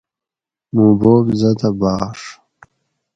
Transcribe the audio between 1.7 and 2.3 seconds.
بھاڛ